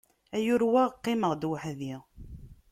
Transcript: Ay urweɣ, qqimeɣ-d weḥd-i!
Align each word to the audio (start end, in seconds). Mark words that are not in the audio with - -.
Ay 0.35 0.45
urweɣ, 0.53 0.89
qqimeɣ-d 0.95 1.43
weḥd-i! 1.49 1.95